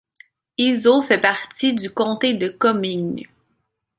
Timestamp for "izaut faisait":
0.57-1.21